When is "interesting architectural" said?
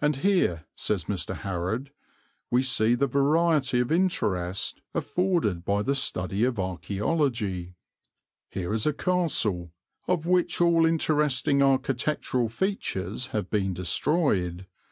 10.86-12.48